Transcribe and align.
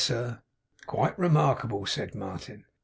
'Quite 0.87 1.19
remarkable,' 1.19 1.85
said 1.85 2.15
Martin. 2.15 2.65